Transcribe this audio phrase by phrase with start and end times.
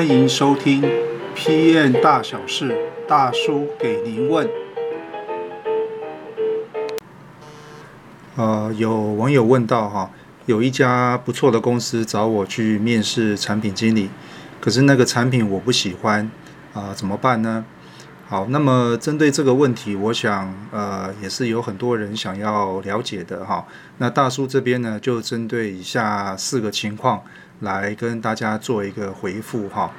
[0.00, 0.80] 欢迎收听
[1.36, 2.72] 《PM 大小事》，
[3.06, 4.48] 大叔给您问。
[8.34, 10.10] 呃，有网友问到哈，
[10.46, 14.08] 有一家不错的公司找我去面试产品经理，
[14.58, 16.24] 可是那个产品我不喜欢，
[16.72, 17.66] 啊、呃，怎么办呢？
[18.26, 23.66] 好，那么针对这个问题，我想呃也是有很多人想要了解的哈。
[23.98, 27.22] 那大叔这边呢，就针对以下四个情况
[27.60, 29.92] 来跟大家做一个回复哈。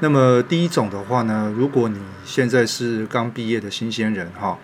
[0.00, 4.58] 那么第一种的话呢，如果你现在是刚毕业的新鲜人哈。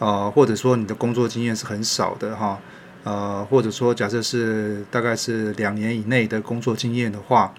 [0.00, 2.58] 呃，或者说你的工作经验是很少的哈，
[3.04, 7.54] 呃，或者说假设是大概是两年以内的工作经验的话，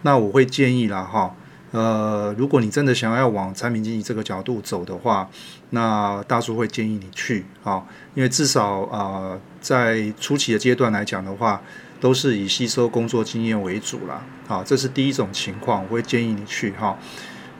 [0.00, 1.36] 那我会建议了哈，
[1.72, 5.28] 呃，如果你真的想要往产品经理这个角度走的话，
[5.70, 11.60] 那大叔会建议你去啊，因为至少啊，在初期的阶段来讲的话，
[12.04, 16.98] 都是以吸收工作经验为主啦，啊，这是第一种情况，我会建议你去哈。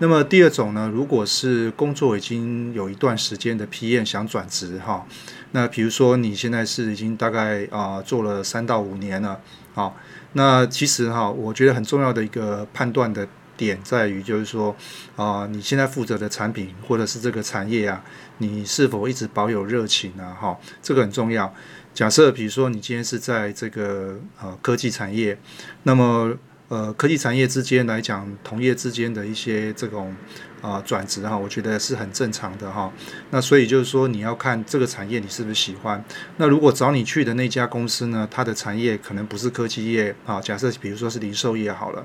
[0.00, 5.06] 那么第二种呢，如果是工作已经有一段时间的 PM 想转职哈，
[5.52, 9.40] 那比如说你现在是已经大概啊、做了三到五年了，
[9.74, 9.90] 啊，
[10.34, 14.76] 那其实哈，我觉得很重要的一个判断的点在于就是说
[15.16, 18.04] 啊、你现在负责的产品或者是这个产业啊，
[18.36, 20.36] 你是否一直保有热情啊？
[20.38, 21.50] 哈，这个很重要。
[21.94, 25.38] 假设比如说你今天是在这个呃科技产业，
[25.84, 26.36] 那么
[26.68, 30.16] 呃，科技产业之间来讲，同业之间的一些这种
[30.60, 32.90] 啊转职哈，我觉得是很正常的哈。
[33.30, 36.02] 那所以就是说，你要看这个产业你是不是喜欢。
[36.38, 42.04] 那如果找你去的那家公司呢，它的产业可能不是科技业啊，假设比如说是零售业好了。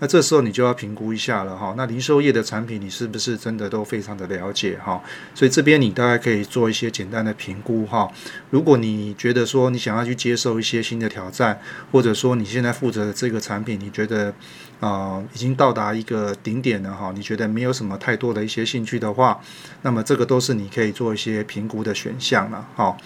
[0.00, 5.00] 那这时候你就要评估一下了哈，那零售业的产品你是不是真的都非常的了解哈？
[5.34, 8.10] 所以这边你大概可以做一些简单的评估哈。
[8.48, 11.60] 如果你觉得说你想要去接受一些新的挑战，
[11.92, 14.34] 或者说你现在负责的这个产品你觉得
[14.80, 19.38] 啊、已经到达一个顶点了哈，你觉得没有什么太多的一些兴趣的话，
[19.82, 22.96] 那么这个都是你可以做一些评估的选项了哈。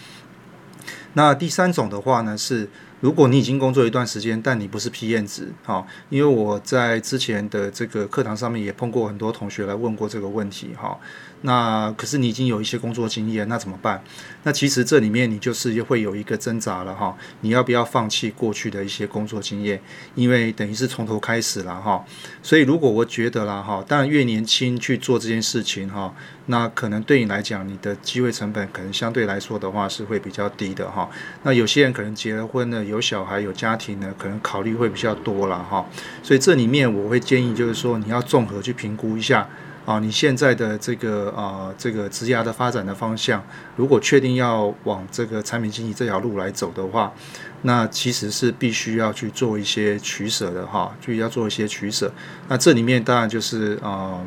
[1.14, 2.70] 那第三种的话呢是。
[3.04, 10.98] 如果你已经工作一段时间，但你不是 PM 职，哈，因为我在之前的这个课堂上面也碰过很多同学来问过这个问题，哈。
[11.46, 14.02] 那可是你已经有一些工作经验，那怎么办？
[14.44, 19.78] 那其实这里面你就是会有一个挣扎了哈，你要不要放弃过去的一些工作经验？
[20.14, 22.02] 因为等于是从头开始了哈。
[22.42, 26.14] 所以如果我觉得啦哈，当然越年轻去做这件事情哈，
[26.46, 31.10] 那可能对你来讲，你的机会成本可能相对来说的话是会比较低的哈。
[31.42, 35.84] 那有些人可能结了婚了，有有小孩有家庭呢，可能考虑会比较多了哈。
[36.22, 39.46] 所以这里面我会建议就是说，你要综合去评估一下。
[39.84, 43.44] 啊，你现在的这个啊，这个职涯的发展的方向，
[43.76, 47.12] 如果确定要往这个产品经理这条路来走的话，
[47.60, 52.10] 那其实是必须要去做一些取舍的哈，就要做一些取舍。
[52.48, 54.18] 那这里面当然就是啊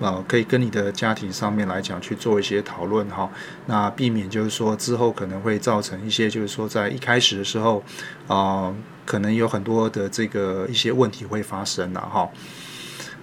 [0.00, 3.30] 啊，可以跟你的家庭上面来讲去做一些讨论哈，
[3.66, 7.82] 那避免就是说之后可能会造成一些就是说在一开始的时候
[8.26, 8.74] 啊，
[9.06, 12.28] 可能有很多的这个一些问题会发生了哈。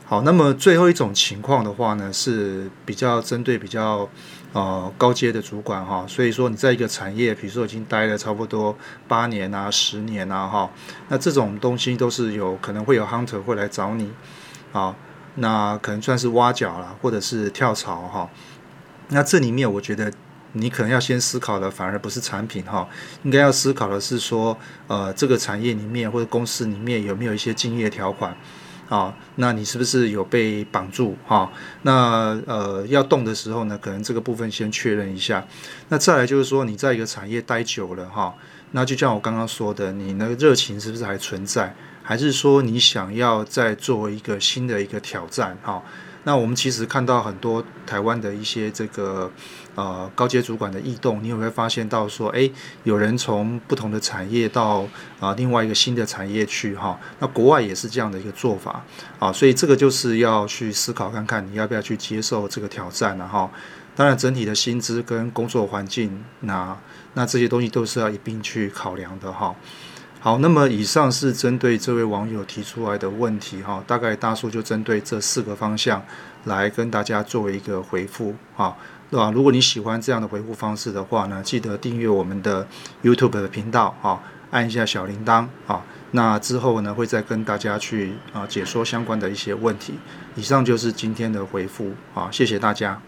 [0.06, 4.10] 好，那么最后一种情况的话呢，是比较针对比较
[4.52, 8.76] 呃高阶的主管哈，所以说你在一个产业，比如说已经待了差不多
[9.08, 10.70] 八年啊、十年啊哈，
[11.08, 14.12] 那这种东西都是有可能会有 hunter 会来找你
[14.74, 14.94] 啊，
[15.36, 18.30] 那可能算是挖角了，或者是跳槽哈。
[19.10, 20.12] 那这里面我觉得
[20.54, 22.88] 你可能要先思考的，反而不是产品哈，
[23.24, 28.36] 应该要思考的是说，呃，这个产业里面或者公司里面有没有一些竞业条款。
[28.90, 31.16] 啊，那你是不是有被绑住？
[31.26, 31.50] 哈，
[31.84, 35.48] 那呃，要动的时候呢，可能这个部分先确认一下。
[35.88, 38.36] 那再来就是说，你在一个产业待久了，哈，
[38.72, 41.76] 那就像我刚刚说的，你那个热情是不是还存在？
[42.04, 45.58] 还是说你想要再做一个新的一个挑战？
[45.62, 45.82] 哈。
[46.24, 49.32] 那我们其实看到很多台湾的一些这个
[49.74, 52.48] 呃高阶主管的异动，你有没有发现到说，哎，
[52.84, 54.86] 有人从不同的产业到
[55.20, 57.00] 啊、另外一个新的产业去哈？
[57.18, 58.86] 那国外也是这样的一个做法
[59.18, 63.50] 啊，所以这个就是要去思考看看你要不要去接受这个挑战了哈。
[64.02, 66.76] 当然，整体的薪资跟工作环境，那
[67.14, 69.56] 那这些东西都是要一并去考量的哈。
[70.20, 76.04] 好，那么以上是针对这位网友提出来的问题哈，大概大叔就针对这四个方向
[76.46, 78.76] 来跟大家作为一个回复哈，
[79.12, 79.30] 对吧？
[79.30, 82.68] 如果你喜欢这样的回复方式的话呢，记得订阅我们的
[83.04, 89.94] YouTube 的频道哈，按一下小铃铛啊，那之后呢会再跟大家去啊解说相关的一些问题。
[90.34, 93.00] 以上就是今天的回复啊，谢谢大家。